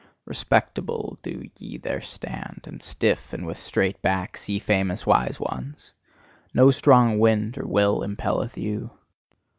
Respectable 0.25 1.19
do 1.21 1.47
ye 1.59 1.77
there 1.77 2.01
stand, 2.01 2.61
and 2.63 2.81
stiff, 2.81 3.33
and 3.33 3.45
with 3.45 3.59
straight 3.59 4.01
backs, 4.01 4.49
ye 4.49 4.57
famous 4.57 5.05
wise 5.05 5.39
ones! 5.39 5.93
no 6.55 6.71
strong 6.71 7.19
wind 7.19 7.55
or 7.59 7.67
will 7.67 8.01
impelleth 8.01 8.57
you. 8.57 8.89